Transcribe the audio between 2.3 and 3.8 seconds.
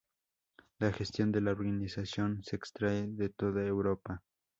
se extrae de toda